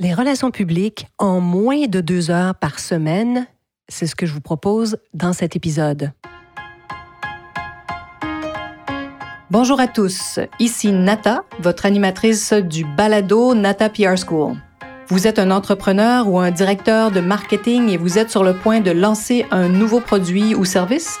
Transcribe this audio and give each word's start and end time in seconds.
Les 0.00 0.12
relations 0.12 0.50
publiques 0.50 1.06
en 1.18 1.38
moins 1.38 1.86
de 1.86 2.00
deux 2.00 2.32
heures 2.32 2.56
par 2.56 2.80
semaine, 2.80 3.46
c'est 3.88 4.08
ce 4.08 4.16
que 4.16 4.26
je 4.26 4.32
vous 4.32 4.40
propose 4.40 4.96
dans 5.12 5.32
cet 5.32 5.54
épisode. 5.54 6.10
Bonjour 9.52 9.78
à 9.78 9.86
tous, 9.86 10.40
ici 10.58 10.90
Nata, 10.90 11.44
votre 11.60 11.86
animatrice 11.86 12.52
du 12.54 12.84
balado 12.84 13.54
Nata 13.54 13.88
PR 13.88 14.16
School. 14.16 14.56
Vous 15.06 15.28
êtes 15.28 15.38
un 15.38 15.52
entrepreneur 15.52 16.28
ou 16.28 16.40
un 16.40 16.50
directeur 16.50 17.12
de 17.12 17.20
marketing 17.20 17.88
et 17.90 17.96
vous 17.96 18.18
êtes 18.18 18.30
sur 18.30 18.42
le 18.42 18.54
point 18.54 18.80
de 18.80 18.90
lancer 18.90 19.46
un 19.52 19.68
nouveau 19.68 20.00
produit 20.00 20.56
ou 20.56 20.64
service? 20.64 21.20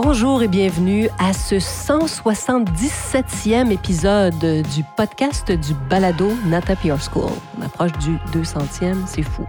Bonjour 0.00 0.44
et 0.44 0.48
bienvenue 0.48 1.08
à 1.18 1.32
ce 1.32 1.56
177e 1.56 3.72
épisode 3.72 4.38
du 4.38 4.84
podcast 4.96 5.50
du 5.50 5.74
balado 5.90 6.30
Nata 6.46 6.76
PR 6.76 7.02
School. 7.02 7.32
On 7.58 7.62
approche 7.62 7.90
du 7.98 8.14
200e, 8.32 9.08
c'est 9.08 9.24
fou. 9.24 9.44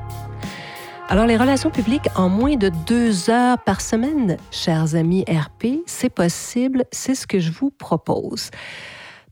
Alors, 1.08 1.28
les 1.28 1.38
relations 1.38 1.70
publiques 1.70 2.08
en 2.16 2.30
moins 2.30 2.56
de 2.56 2.72
deux 2.88 3.30
heures 3.30 3.60
par 3.60 3.80
semaine, 3.80 4.38
chers 4.50 4.96
amis 4.96 5.24
RP, 5.30 5.84
c'est 5.86 6.10
possible, 6.10 6.86
c'est 6.92 7.14
ce 7.14 7.28
que 7.28 7.40
je 7.40 7.52
vous 7.52 7.70
propose. 7.70 8.50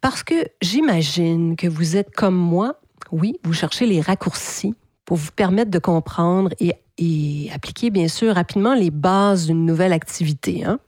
Parce 0.01 0.21
que 0.21 0.35
j'imagine 0.61 1.55
que 1.55 1.65
vous 1.65 1.97
êtes 1.97 2.15
comme 2.15 2.37
moi, 2.37 2.79
oui, 3.11 3.39
vous 3.43 3.53
cherchez 3.53 3.87
les 3.87 4.01
raccourcis 4.01 4.75
pour 5.03 5.17
vous 5.17 5.31
permettre 5.31 5.71
de 5.71 5.79
comprendre 5.79 6.51
et, 6.59 6.75
appliquer, 7.51 7.89
bien 7.89 8.07
sûr, 8.07 8.35
rapidement 8.35 8.75
les 8.75 8.91
bases 8.91 9.47
d'une 9.47 9.65
nouvelle 9.65 9.93
activité. 9.93 10.63
Hein? 10.63 10.79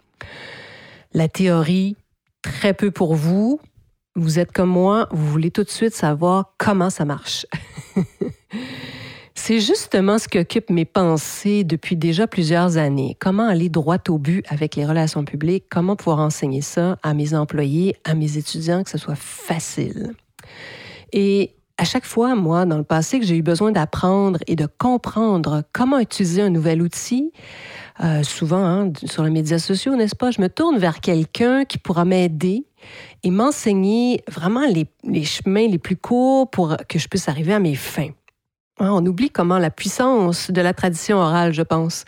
La 1.14 1.28
théorie, 1.28 1.95
très 2.42 2.73
peu 2.73 2.92
pour 2.92 3.16
vous. 3.16 3.59
Vous 4.16 4.39
êtes 4.39 4.52
comme 4.52 4.70
moi, 4.70 5.08
vous 5.11 5.28
voulez 5.28 5.52
tout 5.52 5.64
de 5.64 5.70
suite 5.70 5.94
savoir 5.94 6.53
comment 6.58 6.89
ça 6.89 7.06
marche. 7.06 7.45
C'est 9.36 9.61
justement 9.61 10.17
ce 10.17 10.28
qui 10.28 10.38
occupe 10.38 10.70
mes 10.70 10.84
pensées 10.84 11.64
depuis 11.64 11.95
déjà 11.95 12.28
plusieurs 12.28 12.78
années. 12.78 13.16
Comment 13.20 13.48
aller 13.48 13.70
droit 13.70 13.98
au 14.09 14.17
but 14.17 14.45
avec 14.50 14.76
les 14.76 14.86
relations 14.86 15.23
publiques, 15.23 15.66
comment 15.70 15.95
pouvoir 15.95 16.20
enseigner 16.20 16.61
ça 16.61 16.98
à 17.04 17.14
mes 17.14 17.33
employés, 17.33 17.95
à 18.04 18.16
mes 18.16 18.38
étudiants, 18.38 18.83
que 18.83 18.89
ce 18.89 18.98
soit 18.98 19.16
facile? 19.16 20.14
Et 21.14 21.56
à 21.78 21.86
chaque 21.86 22.06
fois, 22.06 22.36
moi, 22.36 22.66
dans 22.66 22.78
le 22.78 22.83
passé, 22.83 23.20
que 23.20 23.26
j'ai 23.26 23.38
eu 23.38 23.42
besoin 23.42 23.72
d'apprendre 23.72 24.39
et 24.48 24.58
de 24.58 24.67
comprendre 24.67 25.64
comment 25.72 26.00
utiliser 26.00 26.42
un 26.42 26.50
nouvel 26.50 26.81
outil, 26.81 27.31
euh, 28.02 28.23
souvent 28.23 28.66
hein, 28.66 28.92
sur 29.05 29.23
les 29.23 29.30
médias 29.30 29.59
sociaux, 29.59 29.95
n'est-ce 29.95 30.16
pas, 30.16 30.31
je 30.31 30.42
me 30.42 30.47
tourne 30.47 30.78
vers 30.78 31.02
quelqu'un 31.02 31.66
qui 31.66 31.78
pourra 31.78 32.05
m'aider 32.05 32.66
et 33.23 33.31
m'enseigner 33.31 34.23
vraiment 34.30 34.66
les, 34.66 34.86
les, 35.03 35.25
chemins 35.25 35.67
les 35.67 35.80
plus 35.80 35.97
courts 35.97 36.50
pour 36.50 36.77
que 36.88 36.97
je 36.97 37.08
puisse 37.08 37.27
arriver 37.27 37.53
à 37.53 37.59
mes 37.59 37.75
fins. 37.75 38.11
Hein, 38.80 38.92
on 38.94 39.05
oublie 39.05 39.30
comment 39.30 39.58
la 39.58 39.70
puissance 39.70 40.50
de 40.50 40.61
la 40.61 40.73
tradition 40.73 41.17
orale, 41.17 41.52
je 41.53 41.61
pense. 41.61 42.05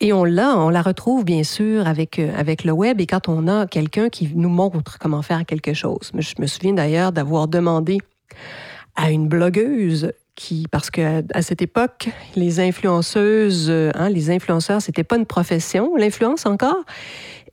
Et 0.00 0.12
on 0.12 0.22
l'a, 0.22 0.56
on 0.56 0.68
la 0.68 0.82
retrouve 0.82 1.24
bien 1.24 1.42
sûr 1.42 1.88
avec, 1.88 2.20
euh, 2.20 2.32
avec 2.36 2.62
le 2.62 2.70
web 2.70 3.00
et 3.00 3.06
quand 3.06 3.28
on 3.28 3.48
a 3.48 3.66
quelqu'un 3.66 4.08
qui 4.08 4.30
nous 4.32 4.48
montre 4.48 4.98
comment 5.00 5.22
faire 5.22 5.44
quelque 5.44 5.74
chose. 5.74 6.12
Je 6.16 6.34
me 6.40 6.46
souviens 6.46 6.74
d'ailleurs 6.74 7.10
d'avoir 7.10 7.48
demandé 7.48 7.98
à 8.94 9.10
une 9.10 9.26
blogueuse 9.26 10.12
parce 10.70 10.90
que 10.90 11.24
à 11.34 11.42
cette 11.42 11.62
époque, 11.62 12.08
les 12.36 12.60
influenceuses, 12.60 13.70
hein, 13.70 14.08
les 14.08 14.30
influenceurs, 14.30 14.80
c'était 14.80 15.04
pas 15.04 15.16
une 15.16 15.26
profession, 15.26 15.94
l'influence 15.96 16.46
encore. 16.46 16.84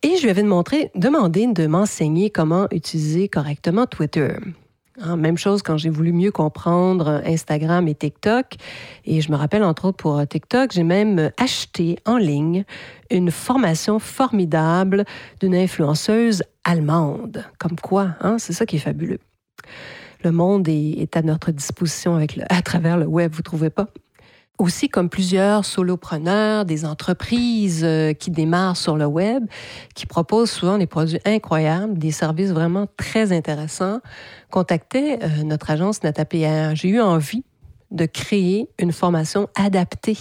Et 0.04 0.18
je 0.18 0.24
lui 0.24 0.30
avais 0.30 0.44
demandé, 0.44 0.92
demandé 0.96 1.48
de 1.48 1.68
m'enseigner 1.68 2.30
comment 2.30 2.68
utiliser 2.72 3.28
correctement 3.28 3.86
Twitter. 3.86 4.36
Hein, 5.02 5.18
même 5.18 5.38
chose 5.38 5.62
quand 5.62 5.78
j'ai 5.78 5.90
voulu 5.90 6.14
mieux 6.14 6.32
comprendre 6.32 7.22
Instagram 7.26 7.88
et 7.88 7.96
TikTok. 7.96 8.54
Et 9.04 9.20
je 9.22 9.32
me 9.32 9.36
rappelle, 9.36 9.64
entre 9.64 9.86
autres, 9.86 9.98
pour 9.98 10.26
TikTok, 10.28 10.72
j'ai 10.72 10.84
même 10.84 11.32
acheté 11.38 11.98
en 12.06 12.18
ligne 12.18 12.64
une 13.12 13.32
formation 13.32 14.00
formidable 14.00 15.06
d'une 15.42 15.56
influenceuse 15.56 16.44
allemande. 16.64 17.44
Comme 17.60 17.78
quoi, 17.78 18.10
hein, 18.22 18.38
c'est 18.38 18.54
ça 18.54 18.66
qui 18.66 18.78
est 18.78 18.80
fabuleux 18.80 19.20
le 20.26 20.32
monde 20.32 20.68
est, 20.68 21.16
à 21.16 21.22
notre 21.22 21.52
disposition 21.52 22.16
avec 22.16 22.40
à 22.50 22.62
travers 22.62 22.98
le 22.98 23.06
web, 23.06 23.32
vous 23.34 23.44
trouvez 23.44 23.70
pas? 23.70 23.88
Aussi, 24.58 24.88
comme 24.88 25.10
plusieurs 25.10 25.66
solopreneurs, 25.66 26.66
des 26.66 26.86
entreprises 26.86 27.84
euh, 27.84 28.14
qui 28.14 28.32
démarrent 28.32 28.78
sur 28.78 28.96
le 28.96 29.06
web, 29.06 29.46
qui 29.96 30.06
proposent 30.06 30.50
souvent 30.50 30.78
des 30.78 30.88
produits 30.88 31.20
incroyables, 31.26 31.98
des 31.98 32.12
services 32.12 32.52
vraiment 32.52 32.88
très 32.96 33.34
intéressants, 33.34 34.00
contactaient 34.52 35.20
euh, 35.22 35.44
notre 35.44 35.72
agence 35.72 36.04
NataPR. 36.04 36.74
J'ai 36.74 36.88
eu 36.88 37.02
envie 37.02 37.44
de 37.92 38.06
créer 38.06 38.70
une 38.80 38.94
formation 38.94 39.50
adaptée 39.56 40.18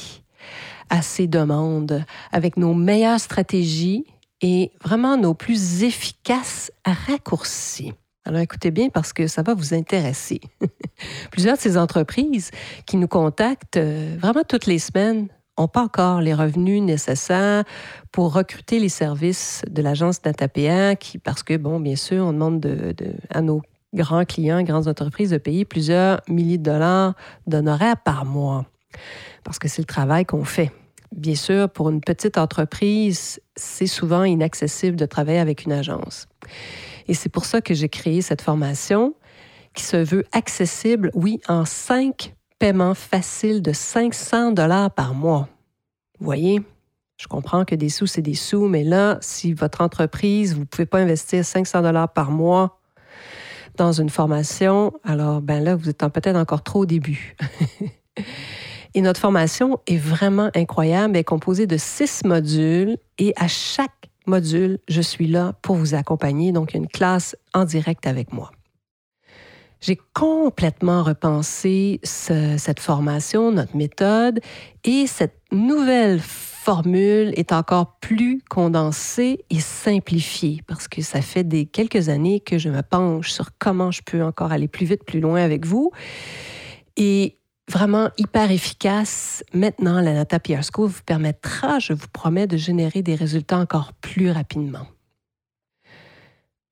à 0.90 1.00
ces 1.00 1.28
demandes, 1.28 2.04
avec 2.32 2.56
nos 2.56 2.74
meilleures 2.74 3.20
stratégies 3.20 4.04
et 4.42 4.72
vraiment 4.84 5.16
nos 5.16 5.34
plus 5.34 5.84
efficaces 5.84 6.70
raccourcis. 6.84 7.92
Alors 8.26 8.40
écoutez 8.40 8.70
bien 8.70 8.88
parce 8.88 9.12
que 9.12 9.26
ça 9.26 9.42
va 9.42 9.54
vous 9.54 9.74
intéresser. 9.74 10.40
Plusieurs 11.30 11.56
de 11.56 11.60
ces 11.60 11.76
entreprises 11.76 12.50
qui 12.86 12.96
nous 12.96 13.08
contactent 13.08 13.76
euh, 13.76 14.16
vraiment 14.18 14.44
toutes 14.48 14.66
les 14.66 14.78
semaines 14.78 15.28
n'ont 15.58 15.68
pas 15.68 15.82
encore 15.82 16.20
les 16.20 16.34
revenus 16.34 16.82
nécessaires 16.82 17.64
pour 18.12 18.32
recruter 18.32 18.80
les 18.80 18.88
services 18.88 19.62
de 19.70 19.82
l'agence 19.82 20.22
DataPA, 20.22 20.96
qui, 20.96 21.18
parce 21.18 21.42
que, 21.42 21.56
bon, 21.56 21.80
bien 21.80 21.96
sûr, 21.96 22.24
on 22.24 22.32
demande 22.32 22.60
de, 22.60 22.94
à 23.30 23.40
nos 23.40 23.62
grands 23.94 24.24
clients, 24.24 24.62
grandes 24.62 24.88
entreprises 24.88 25.30
de 25.30 25.38
payer 25.38 25.64
plusieurs 25.64 26.20
milliers 26.28 26.58
de 26.58 26.64
dollars 26.64 27.14
d'honoraires 27.46 27.98
par 27.98 28.24
mois, 28.24 28.64
parce 29.44 29.58
que 29.58 29.68
c'est 29.68 29.82
le 29.82 29.86
travail 29.86 30.24
qu'on 30.24 30.44
fait. 30.44 30.72
Bien 31.12 31.36
sûr, 31.36 31.68
pour 31.68 31.90
une 31.90 32.00
petite 32.00 32.38
entreprise, 32.38 33.40
c'est 33.54 33.86
souvent 33.86 34.24
inaccessible 34.24 34.96
de 34.96 35.06
travailler 35.06 35.38
avec 35.38 35.64
une 35.64 35.72
agence. 35.72 36.26
Et 37.06 37.14
c'est 37.14 37.28
pour 37.28 37.44
ça 37.44 37.60
que 37.60 37.74
j'ai 37.74 37.88
créé 37.88 38.22
cette 38.22 38.42
formation 38.42 39.14
qui 39.74 39.84
se 39.84 39.96
veut 39.96 40.24
accessible, 40.32 41.10
oui, 41.14 41.40
en 41.48 41.64
cinq 41.64 42.34
paiements 42.58 42.94
faciles 42.94 43.60
de 43.60 43.72
500 43.72 44.52
dollars 44.52 44.90
par 44.90 45.14
mois. 45.14 45.48
Vous 46.18 46.24
voyez, 46.24 46.62
je 47.16 47.26
comprends 47.26 47.64
que 47.64 47.74
des 47.74 47.88
sous, 47.88 48.06
c'est 48.06 48.22
des 48.22 48.34
sous, 48.34 48.68
mais 48.68 48.84
là, 48.84 49.18
si 49.20 49.52
votre 49.52 49.80
entreprise, 49.80 50.54
vous 50.54 50.60
ne 50.60 50.64
pouvez 50.64 50.86
pas 50.86 50.98
investir 50.98 51.44
500 51.44 51.82
dollars 51.82 52.12
par 52.12 52.30
mois 52.30 52.80
dans 53.76 53.92
une 53.92 54.10
formation, 54.10 54.92
alors 55.02 55.40
ben 55.40 55.62
là, 55.62 55.74
vous 55.74 55.88
êtes 55.88 55.98
peut-être 55.98 56.36
encore 56.36 56.62
trop 56.62 56.80
au 56.80 56.86
début. 56.86 57.36
et 58.94 59.00
notre 59.00 59.20
formation 59.20 59.80
est 59.86 59.96
vraiment 59.96 60.50
incroyable. 60.54 61.16
Elle 61.16 61.20
est 61.20 61.24
composée 61.24 61.66
de 61.66 61.76
six 61.76 62.24
modules 62.24 62.96
et 63.18 63.32
à 63.36 63.48
chaque 63.48 64.10
module, 64.26 64.78
je 64.88 65.00
suis 65.00 65.26
là 65.26 65.54
pour 65.62 65.76
vous 65.76 65.94
accompagner, 65.94 66.52
donc 66.52 66.74
une 66.74 66.88
classe 66.88 67.36
en 67.52 67.64
direct 67.64 68.06
avec 68.06 68.32
moi. 68.32 68.50
J'ai 69.80 69.98
complètement 70.14 71.02
repensé 71.02 72.00
cette 72.04 72.80
formation, 72.80 73.52
notre 73.52 73.76
méthode, 73.76 74.40
et 74.84 75.06
cette 75.06 75.36
nouvelle 75.52 76.20
formule 76.20 77.34
est 77.36 77.52
encore 77.52 77.98
plus 78.00 78.40
condensée 78.48 79.44
et 79.50 79.60
simplifiée 79.60 80.62
parce 80.66 80.88
que 80.88 81.02
ça 81.02 81.20
fait 81.20 81.44
des 81.44 81.66
quelques 81.66 82.08
années 82.08 82.40
que 82.40 82.56
je 82.56 82.70
me 82.70 82.80
penche 82.80 83.30
sur 83.30 83.50
comment 83.58 83.90
je 83.90 84.00
peux 84.02 84.22
encore 84.22 84.52
aller 84.52 84.68
plus 84.68 84.86
vite, 84.86 85.04
plus 85.04 85.20
loin 85.20 85.42
avec 85.42 85.66
vous. 85.66 85.90
Et 86.96 87.36
vraiment 87.70 88.10
hyper 88.18 88.50
efficace. 88.50 89.44
Maintenant, 89.52 90.00
la 90.00 90.12
Nata 90.12 90.38
School 90.38 90.88
vous 90.88 91.02
permettra, 91.04 91.78
je 91.78 91.92
vous 91.92 92.08
promets, 92.12 92.46
de 92.46 92.56
générer 92.56 93.02
des 93.02 93.14
résultats 93.14 93.58
encore 93.58 93.92
plus 93.94 94.30
rapidement. 94.30 94.86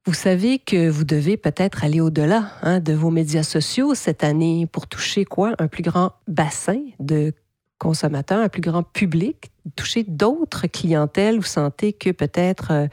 Vous 0.05 0.15
savez 0.15 0.59
que 0.59 0.89
vous 0.89 1.05
devez 1.05 1.37
peut-être 1.37 1.85
aller 1.85 2.01
au-delà 2.01 2.51
hein, 2.63 2.81
de 2.81 2.93
vos 2.93 3.11
médias 3.11 3.45
sociaux 3.45 3.95
cette 3.95 4.25
année 4.25 4.67
pour 4.67 4.89
toucher 4.89 5.25
quoi? 5.25 5.55
Un 5.61 5.69
plus 5.69 5.85
grand 5.85 6.13
bassin 6.27 6.81
de 6.99 7.33
consommateur, 7.83 8.39
un 8.39 8.49
plus 8.49 8.61
grand 8.61 8.85
public, 8.85 9.51
toucher 9.75 10.05
d'autres 10.05 10.69
clientèles. 10.69 11.37
Vous 11.37 11.43
sentez 11.43 11.93
que 11.93 12.11
peut-être 12.11 12.69
euh, 12.71 12.87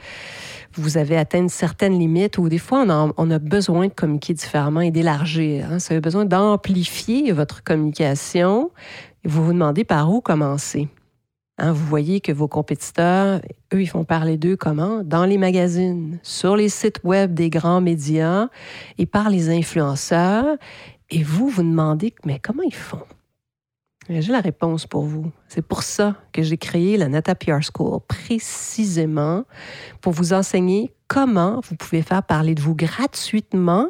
vous 0.74 0.98
avez 0.98 1.16
atteint 1.16 1.46
certaines 1.46 1.96
limites 1.96 2.38
ou 2.38 2.48
des 2.48 2.58
fois 2.58 2.84
on 3.16 3.30
a, 3.30 3.38
besoin 3.38 3.86
de 3.86 3.92
communiquer 3.92 4.34
différemment 4.34 4.80
et 4.80 4.90
d'élargir. 4.90 5.68
Hein. 5.70 5.78
Ça 5.78 5.94
a 5.94 6.00
besoin 6.00 6.24
d'amplifier 6.24 7.30
votre 7.30 7.62
communication. 7.62 8.72
Vous 9.24 9.44
vous 9.44 9.52
demandez 9.52 9.84
par 9.84 10.12
où 10.12 10.20
commencer. 10.20 10.88
Hein, 11.58 11.70
vous 11.70 11.86
voyez 11.86 12.20
que 12.20 12.32
vos 12.32 12.48
compétiteurs, 12.48 13.40
eux, 13.72 13.82
ils 13.82 13.86
font 13.86 14.04
parler 14.04 14.38
d'eux 14.38 14.56
comment? 14.56 15.04
Dans 15.04 15.24
les 15.24 15.38
magazines, 15.38 16.18
sur 16.24 16.56
les 16.56 16.68
sites 16.68 17.04
web 17.04 17.32
des 17.32 17.48
grands 17.48 17.80
médias 17.80 18.48
et 18.98 19.06
par 19.06 19.30
les 19.30 19.50
influenceurs. 19.50 20.56
Et 21.10 21.22
vous, 21.22 21.48
vous 21.48 21.62
demandez, 21.62 22.12
mais 22.24 22.40
comment 22.42 22.64
ils 22.64 22.74
font? 22.74 23.04
J'ai 24.08 24.32
la 24.32 24.40
réponse 24.40 24.86
pour 24.86 25.02
vous. 25.02 25.30
C'est 25.46 25.66
pour 25.66 25.82
ça 25.82 26.16
que 26.32 26.42
j'ai 26.42 26.56
créé 26.56 26.96
la 26.96 27.08
Nata 27.08 27.34
PR 27.34 27.60
School, 27.62 28.00
précisément 28.08 29.44
pour 30.00 30.12
vous 30.12 30.32
enseigner 30.32 30.92
comment 31.06 31.60
vous 31.68 31.76
pouvez 31.76 32.02
faire 32.02 32.22
parler 32.22 32.54
de 32.54 32.62
vous 32.62 32.74
gratuitement 32.74 33.88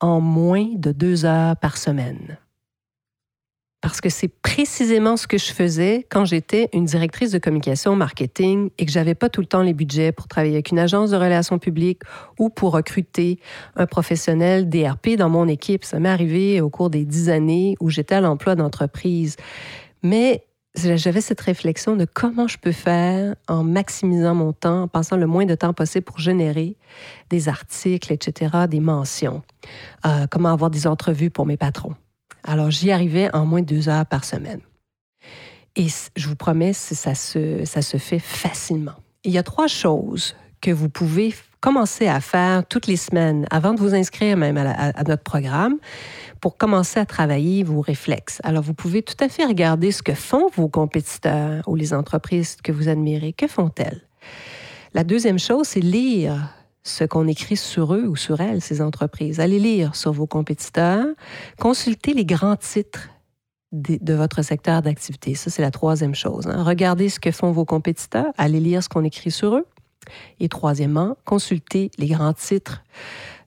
en 0.00 0.20
moins 0.20 0.66
de 0.74 0.92
deux 0.92 1.24
heures 1.24 1.56
par 1.56 1.76
semaine 1.76 2.38
parce 3.80 4.00
que 4.00 4.10
c'est 4.10 4.28
précisément 4.28 5.16
ce 5.16 5.26
que 5.26 5.38
je 5.38 5.52
faisais 5.52 6.06
quand 6.10 6.24
j'étais 6.24 6.68
une 6.72 6.84
directrice 6.84 7.30
de 7.32 7.38
communication 7.38 7.96
marketing 7.96 8.70
et 8.78 8.84
que 8.84 8.92
j'avais 8.92 9.14
pas 9.14 9.30
tout 9.30 9.40
le 9.40 9.46
temps 9.46 9.62
les 9.62 9.72
budgets 9.72 10.12
pour 10.12 10.28
travailler 10.28 10.54
avec 10.54 10.70
une 10.70 10.78
agence 10.78 11.10
de 11.10 11.16
relations 11.16 11.58
publiques 11.58 12.02
ou 12.38 12.50
pour 12.50 12.72
recruter 12.72 13.38
un 13.76 13.86
professionnel 13.86 14.68
DRP 14.68 15.16
dans 15.16 15.30
mon 15.30 15.48
équipe. 15.48 15.84
Ça 15.84 15.98
m'est 15.98 16.10
arrivé 16.10 16.60
au 16.60 16.68
cours 16.68 16.90
des 16.90 17.06
dix 17.06 17.30
années 17.30 17.76
où 17.80 17.88
j'étais 17.88 18.16
à 18.16 18.20
l'emploi 18.20 18.54
d'entreprise. 18.54 19.36
Mais 20.02 20.44
j'avais 20.76 21.20
cette 21.20 21.40
réflexion 21.40 21.96
de 21.96 22.04
comment 22.04 22.46
je 22.46 22.58
peux 22.58 22.72
faire 22.72 23.34
en 23.48 23.64
maximisant 23.64 24.34
mon 24.34 24.52
temps, 24.52 24.82
en 24.82 24.88
passant 24.88 25.16
le 25.16 25.26
moins 25.26 25.46
de 25.46 25.54
temps 25.54 25.72
possible 25.72 26.04
pour 26.04 26.18
générer 26.18 26.76
des 27.30 27.48
articles, 27.48 28.12
etc., 28.12 28.66
des 28.68 28.80
mentions. 28.80 29.42
Euh, 30.06 30.26
comment 30.30 30.50
avoir 30.50 30.70
des 30.70 30.86
entrevues 30.86 31.30
pour 31.30 31.46
mes 31.46 31.56
patrons. 31.56 31.94
Alors, 32.44 32.70
j'y 32.70 32.90
arrivais 32.90 33.34
en 33.34 33.46
moins 33.46 33.60
de 33.60 33.66
deux 33.66 33.88
heures 33.88 34.06
par 34.06 34.24
semaine. 34.24 34.60
Et 35.76 35.86
je 36.16 36.28
vous 36.28 36.36
promets, 36.36 36.72
ça 36.72 37.14
se, 37.14 37.64
ça 37.64 37.82
se 37.82 37.96
fait 37.96 38.18
facilement. 38.18 38.96
Il 39.24 39.32
y 39.32 39.38
a 39.38 39.42
trois 39.42 39.68
choses 39.68 40.34
que 40.60 40.70
vous 40.70 40.88
pouvez 40.88 41.34
commencer 41.60 42.08
à 42.08 42.20
faire 42.20 42.66
toutes 42.66 42.86
les 42.86 42.96
semaines 42.96 43.46
avant 43.50 43.74
de 43.74 43.80
vous 43.80 43.94
inscrire 43.94 44.36
même 44.36 44.56
à, 44.56 45.02
notre 45.04 45.22
programme 45.22 45.76
pour 46.40 46.56
commencer 46.56 46.98
à 46.98 47.06
travailler 47.06 47.62
vos 47.62 47.80
réflexes. 47.80 48.40
Alors, 48.44 48.62
vous 48.62 48.74
pouvez 48.74 49.02
tout 49.02 49.16
à 49.20 49.28
fait 49.28 49.44
regarder 49.44 49.92
ce 49.92 50.02
que 50.02 50.14
font 50.14 50.48
vos 50.54 50.68
compétiteurs 50.68 51.62
ou 51.68 51.76
les 51.76 51.92
entreprises 51.92 52.56
que 52.56 52.72
vous 52.72 52.88
admirez. 52.88 53.32
Que 53.32 53.46
font-elles? 53.46 54.02
La 54.94 55.04
deuxième 55.04 55.38
chose, 55.38 55.68
c'est 55.68 55.80
lire 55.80 56.48
ce 56.82 57.04
qu'on 57.04 57.26
écrit 57.26 57.56
sur 57.56 57.94
eux 57.94 58.06
ou 58.06 58.16
sur 58.16 58.40
elles, 58.40 58.60
ces 58.60 58.80
entreprises. 58.80 59.40
Allez 59.40 59.58
lire 59.58 59.94
sur 59.94 60.12
vos 60.12 60.26
compétiteurs, 60.26 61.06
consultez 61.58 62.14
les 62.14 62.24
grands 62.24 62.56
titres 62.56 63.08
de, 63.72 64.14
votre 64.14 64.42
secteur 64.42 64.82
d'activité. 64.82 65.34
Ça, 65.34 65.50
c'est 65.50 65.62
la 65.62 65.70
troisième 65.70 66.14
chose. 66.14 66.46
Hein. 66.48 66.64
Regardez 66.64 67.08
ce 67.08 67.20
que 67.20 67.30
font 67.30 67.52
vos 67.52 67.64
compétiteurs, 67.64 68.32
allez 68.36 68.60
lire 68.60 68.82
ce 68.82 68.88
qu'on 68.88 69.04
écrit 69.04 69.30
sur 69.30 69.54
eux. 69.54 69.66
Et 70.40 70.48
troisièmement, 70.48 71.16
consultez 71.24 71.90
les 71.98 72.08
grands 72.08 72.32
titres 72.32 72.82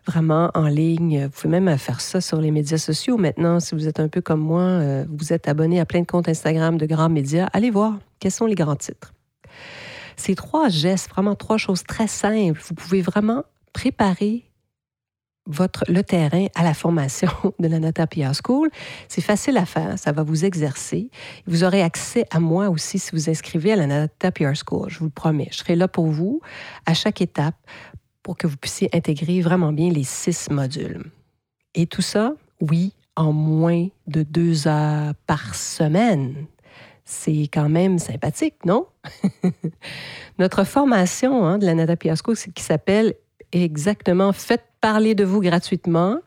vraiment 0.06 0.52
en 0.54 0.68
ligne. 0.68 1.24
Vous 1.26 1.30
pouvez 1.30 1.60
même 1.60 1.78
faire 1.78 2.02
ça 2.02 2.22
sur 2.22 2.40
les 2.40 2.52
médias 2.52 2.78
sociaux. 2.78 3.18
Maintenant, 3.18 3.60
si 3.60 3.74
vous 3.76 3.88
êtes 3.88 4.00
un 4.00 4.08
peu 4.08 4.22
comme 4.22 4.42
moi, 4.42 4.62
euh, 4.62 5.06
vous 5.10 5.34
êtes 5.34 5.48
abonné 5.48 5.80
à 5.80 5.86
plein 5.86 6.02
de 6.02 6.06
comptes 6.06 6.30
Instagram 6.30 6.78
de 6.78 6.86
grands 6.86 7.10
médias, 7.10 7.50
allez 7.54 7.72
voir 7.72 8.00
quels 8.20 8.32
sont 8.32 8.46
les 8.46 8.56
grands 8.56 8.76
titres? 8.76 9.14
Ces 10.18 10.36
trois 10.36 10.70
gestes, 10.70 11.10
vraiment 11.10 11.36
trois 11.36 11.58
choses 11.58 11.84
très 11.84 12.08
simples, 12.08 12.60
vous 12.64 12.76
pouvez 12.76 13.02
vraiment 13.02 13.44
préparer 13.74 14.44
votre, 15.46 15.84
le 15.90 16.04
terrain 16.04 16.48
à 16.56 16.64
la 16.64 16.74
formation 16.74 17.30
de 17.60 17.68
la 17.68 17.80
Nata 17.80 18.08
PR 18.08 18.32
School. 18.34 18.70
C'est 19.08 19.22
facile 19.22 19.58
à 19.58 19.66
faire, 19.66 19.98
ça 20.00 20.12
va 20.12 20.24
vous 20.24 20.46
exercer. 20.46 21.10
Vous 21.48 21.64
aurez 21.64 21.82
accès 21.82 22.26
à 22.32 22.40
moi 22.40 22.70
aussi 22.70 23.00
si 23.00 23.12
vous 23.14 23.30
inscrivez 23.30 23.74
à 23.74 23.76
la 23.76 23.88
Nata 23.88 24.32
PR 24.32 24.54
School, 24.56 24.90
je 24.90 25.00
vous 25.00 25.06
le 25.06 25.12
promets. 25.12 25.50
Je 25.52 25.58
serai 25.58 25.76
là 25.76 25.88
pour 25.88 26.08
vous 26.08 26.42
à 26.86 26.94
chaque 26.94 27.22
étape 27.22 27.56
pour 28.22 28.38
que 28.38 28.48
vous 28.48 28.58
puissiez 28.58 28.90
intégrer 28.94 29.42
vraiment 29.42 29.74
bien 29.74 29.90
les 29.90 30.04
six 30.04 30.50
modules. 30.50 31.04
Et 31.76 31.88
tout 31.88 32.02
ça, 32.02 32.34
oui, 32.62 32.94
en 33.16 33.34
moins 33.34 33.88
de 34.08 34.24
deux 34.24 34.68
heures 34.68 35.14
par 35.28 35.56
semaine 35.56 36.48
c'est 37.06 37.50
quand 37.54 37.70
même 37.70 38.00
sympathique, 38.00 38.66
non? 38.66 38.88
Notre 40.40 40.64
formation 40.64 41.46
hein, 41.46 41.58
de 41.58 41.66
la 41.66 41.74
Nata 41.74 41.96
Piasco, 41.96 42.34
qui 42.34 42.64
s'appelle 42.64 43.16
exactement 43.52 44.34
Faites 44.34 44.64
parler 44.82 45.16
de 45.16 45.24
vous 45.24 45.40
gratuitement, 45.40 46.18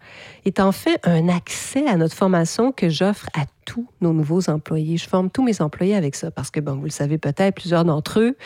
est 0.47 0.61
en 0.61 0.73
fait 0.73 0.99
un 1.05 1.29
accès 1.29 1.87
à 1.87 1.97
notre 1.97 2.15
formation 2.15 2.73
que 2.73 2.89
j'offre 2.89 3.27
à 3.35 3.45
tous 3.67 3.87
nos 4.01 4.15
nouveaux 4.15 4.49
employés. 4.49 4.97
Je 4.97 5.07
forme 5.07 5.29
tous 5.29 5.43
mes 5.43 5.61
employés 5.61 5.95
avec 5.95 6.15
ça 6.15 6.31
parce 6.31 6.51
que, 6.51 6.61
bon, 6.61 6.77
vous 6.77 6.85
le 6.85 6.91
savez 6.91 7.19
peut-être, 7.19 7.55
plusieurs 7.55 7.85
d'entre 7.85 8.21
eux, 8.21 8.37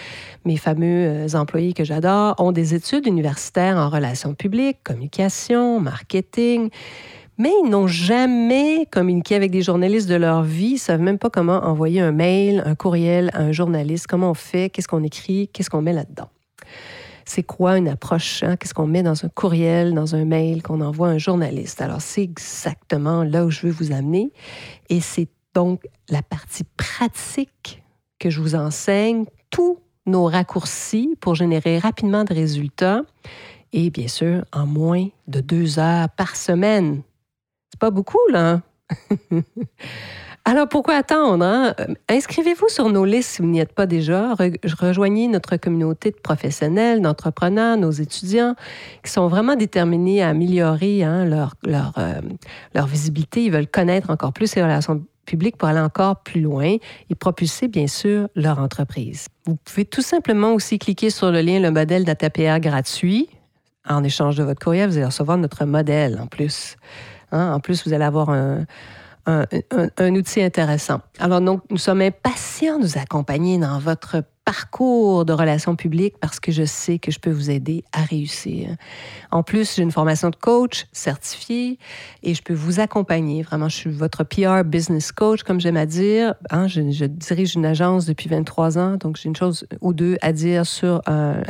mes 0.45 0.57
fameux 0.57 1.07
euh, 1.07 1.39
employés 1.39 1.75
que 1.75 1.85
j'adore, 1.85 2.35
ont 2.39 2.51
des 2.51 2.75
études 2.75 3.07
universitaires 3.07 3.77
en 3.77 3.89
relations 3.89 4.35
publiques, 4.35 4.79
communication, 4.83 5.79
marketing 5.79 6.71
mais 7.41 7.53
ils 7.65 7.71
n'ont 7.71 7.87
jamais 7.87 8.85
communiqué 8.91 9.35
avec 9.35 9.51
des 9.51 9.63
journalistes 9.63 10.11
de 10.11 10.15
leur 10.15 10.43
vie. 10.43 10.73
Ils 10.73 10.79
savent 10.79 11.01
même 11.01 11.17
pas 11.17 11.31
comment 11.31 11.65
envoyer 11.65 12.03
un 12.03 12.13
mail, 12.13 12.63
un 12.67 12.75
courriel 12.75 13.31
à 13.33 13.41
un 13.41 13.51
journaliste, 13.51 14.07
comment 14.07 14.33
on 14.33 14.35
fait, 14.35 14.69
qu'est-ce 14.69 14.87
qu'on 14.87 15.03
écrit, 15.03 15.49
qu'est-ce 15.49 15.71
qu'on 15.71 15.81
met 15.81 15.95
là-dedans? 15.95 16.29
C'est 17.25 17.43
quoi 17.43 17.79
une 17.79 17.89
approche? 17.89 18.43
Hein? 18.43 18.57
Qu'est-ce 18.57 18.75
qu'on 18.75 18.87
met 18.87 19.03
dans 19.03 19.25
un 19.25 19.31
courriel, 19.31 19.95
dans 19.95 20.15
un 20.15 20.27
mail 20.27 20.63
qu'on 20.63 20.83
envoie 20.83 21.09
à 21.09 21.13
un 21.13 21.19
journaliste? 21.19 21.81
Alors, 21.81 22.03
c'est 22.03 22.23
exactement 22.23 23.25
là 23.25 23.47
où 23.47 23.51
je 23.51 23.63
veux 23.67 23.73
vous 23.73 23.91
amener. 23.91 24.33
Et 24.91 25.01
c'est 25.01 25.29
donc 25.55 25.81
la 26.11 26.21
partie 26.21 26.65
pratique 26.77 27.83
que 28.19 28.29
je 28.29 28.39
vous 28.43 28.55
enseigne, 28.55 29.25
tous 29.49 29.79
nos 30.05 30.27
raccourcis 30.27 31.17
pour 31.21 31.37
générer 31.37 31.79
rapidement 31.79 32.25
des 32.25 32.35
résultats 32.35 33.01
et 33.73 33.89
bien 33.89 34.09
sûr 34.09 34.45
en 34.53 34.67
moins 34.67 35.09
de 35.27 35.41
deux 35.41 35.79
heures 35.79 36.11
par 36.11 36.37
semaine 36.37 37.03
pas 37.81 37.91
beaucoup, 37.91 38.21
là. 38.31 38.61
Alors, 40.45 40.69
pourquoi 40.69 40.95
attendre? 40.95 41.45
Hein? 41.45 41.75
Euh, 41.81 41.95
inscrivez-vous 42.09 42.69
sur 42.69 42.89
nos 42.89 43.05
listes 43.05 43.31
si 43.31 43.43
vous 43.43 43.49
n'y 43.49 43.61
êtes 43.61 43.73
pas 43.73 43.87
déjà. 43.87 44.35
rejoignez 44.79 45.29
notre 45.29 45.57
communauté 45.57 46.11
de 46.11 46.17
professionnels, 46.17 47.03
d'entrepreneurs, 47.03 47.77
nos 47.77 47.91
étudiants 47.91 48.55
qui 49.05 49.11
sont 49.13 49.29
vraiment 49.29 49.55
déterminés 49.55 50.23
à 50.23 50.29
améliorer 50.29 51.05
hein, 51.05 51.29
euh, 51.67 52.21
leur 52.75 52.87
visibilité. 52.87 53.45
Ils 53.45 53.53
veulent 53.53 53.69
connaître 53.69 54.11
encore 54.11 54.33
plus 54.33 54.55
les 54.57 54.63
relations 54.63 55.05
publiques 55.27 55.57
pour 55.57 55.69
aller 55.69 55.81
encore 55.81 56.23
plus 56.23 56.41
loin 56.41 56.77
et 57.11 57.15
propulser, 57.15 57.69
bien 57.69 57.87
sûr, 57.87 58.29
leur 58.35 58.59
entreprise. 58.59 59.29
Vous 59.47 59.57
pouvez 59.57 59.85
tout 59.85 60.03
simplement 60.03 60.55
aussi 60.55 60.79
cliquer 60.79 61.11
sur 61.11 61.31
le 61.31 61.43
lien 61.43 61.61
Le 61.61 61.71
modèle 61.71 62.05
d'ATPR 62.05 62.59
gratuit. 62.61 63.29
En 63.89 64.03
échange 64.05 64.37
de 64.37 64.43
votre 64.43 64.63
courriel, 64.63 64.89
vous 64.89 64.97
allez 64.97 65.07
recevoir 65.07 65.39
notre 65.39 65.65
modèle 65.65 66.19
en 66.21 66.27
plus. 66.27 66.77
Hein. 67.33 67.53
En 67.53 67.61
plus, 67.61 67.87
vous 67.87 67.93
allez 67.93 68.05
avoir 68.05 68.31
un, 68.31 68.65
un, 69.27 70.15
outil 70.15 70.43
intéressant. 70.43 71.01
Alors, 71.19 71.41
donc, 71.41 71.63
nous 71.71 71.77
sommes 71.77 72.01
impatients 72.01 72.79
de 72.79 72.87
vous 72.87 72.99
accompagner 72.99 73.59
dans 73.59 73.79
votre 73.79 74.25
parcours 74.51 75.25
de 75.25 75.33
relations 75.33 75.77
publiques 75.77 76.17
parce 76.19 76.41
que 76.41 76.51
je 76.51 76.65
sais 76.65 76.99
que 76.99 77.13
je 77.13 77.21
peux 77.21 77.31
vous 77.31 77.51
aider 77.51 77.85
à 77.93 78.03
réussir. 78.03 78.71
En 79.31 79.45
plus, 79.45 79.77
j'ai 79.77 79.83
une 79.85 79.93
formation 79.93 80.29
de 80.29 80.35
coach 80.35 80.87
certifiée 80.91 81.79
et 82.25 82.35
je 82.35 82.43
peux 82.43 82.53
vous 82.53 82.81
accompagner. 82.81 83.43
Vraiment, 83.43 83.69
je 83.69 83.77
suis 83.77 83.91
votre 83.91 84.25
PR 84.25 84.65
business 84.65 85.13
coach, 85.13 85.45
comme 85.45 85.61
j'aime 85.61 85.77
à 85.77 85.87
dire. 85.87 86.35
Hein, 86.51 86.67
je, 86.67 86.81
dirige 87.05 87.55
une 87.55 87.65
agence 87.65 88.07
depuis 88.07 88.29
23 88.29 88.77
ans, 88.77 88.97
donc 88.97 89.19
j'ai 89.19 89.29
une 89.29 89.37
chose 89.37 89.69
ou 89.81 89.93
deux 89.93 90.17
à 90.21 90.33
dire 90.33 90.67
sur, 90.67 91.01
euh, 91.09 91.41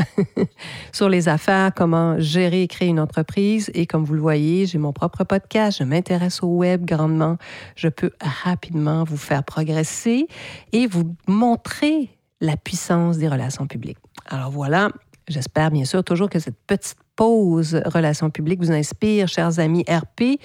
sur 0.93 1.09
les 1.09 1.31
affaires, 1.31 1.73
comment 1.75 2.19
gérer 2.19 2.65
et 2.65 2.69
créer 2.69 2.89
une 2.89 3.01
entreprise. 3.01 3.71
Et 3.73 3.87
comme 3.87 4.05
vous 4.05 4.13
le 4.13 4.21
voyez, 4.21 4.67
j'ai 4.67 4.77
mon 4.77 4.93
propre 4.93 5.25
podcast. 5.25 5.79
Je 5.79 5.85
m'intéresse 5.85 6.43
au 6.43 6.49
web 6.49 6.85
grandement. 6.85 7.39
Je 7.77 7.89
peux 7.89 8.11
rapidement 8.45 9.05
vous 9.05 9.17
faire 9.17 9.43
progresser 9.43 10.29
et 10.73 10.87
vous 10.87 11.17
montrer 11.27 12.11
la 12.41 12.57
puissance 12.57 13.19
des 13.19 13.29
relations 13.29 13.67
publiques. 13.67 13.99
Alors 14.27 14.51
voilà, 14.51 14.91
j'espère 15.29 15.71
bien 15.71 15.85
sûr 15.85 16.03
toujours 16.05 16.31
que 16.31 16.39
cette 16.39 16.59
petite 16.67 16.97
pause 17.17 17.83
relations 17.85 18.31
publiques 18.31 18.61
vous 18.61 18.73
inspire, 18.73 19.29
chers 19.29 19.59
amis 19.59 19.85
RP, 19.89 20.41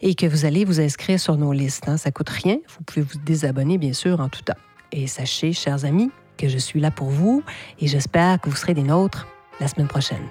et 0.00 0.14
que 0.14 0.26
vous 0.26 0.44
allez 0.44 0.64
vous 0.64 0.80
inscrire 0.80 1.20
sur 1.20 1.36
nos 1.36 1.52
listes. 1.52 1.88
Hein. 1.88 1.96
Ça 1.96 2.10
coûte 2.10 2.30
rien. 2.30 2.56
Vous 2.68 2.84
pouvez 2.84 3.02
vous 3.02 3.18
désabonner 3.24 3.78
bien 3.78 3.92
sûr 3.92 4.20
en 4.20 4.28
tout 4.28 4.42
temps. 4.42 4.54
Et 4.92 5.06
sachez, 5.06 5.52
chers 5.52 5.84
amis, 5.84 6.10
que 6.38 6.48
je 6.48 6.58
suis 6.58 6.80
là 6.80 6.90
pour 6.90 7.08
vous 7.08 7.42
et 7.80 7.86
j'espère 7.86 8.40
que 8.40 8.50
vous 8.50 8.56
serez 8.56 8.74
des 8.74 8.82
nôtres 8.82 9.26
la 9.60 9.68
semaine 9.68 9.88
prochaine. 9.88 10.26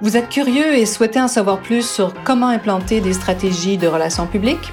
Vous 0.00 0.16
êtes 0.16 0.28
curieux 0.28 0.74
et 0.74 0.84
souhaitez 0.84 1.20
en 1.20 1.28
savoir 1.28 1.60
plus 1.60 1.88
sur 1.88 2.12
comment 2.24 2.48
implanter 2.48 3.00
des 3.00 3.12
stratégies 3.12 3.78
de 3.78 3.86
relations 3.86 4.26
publiques? 4.26 4.72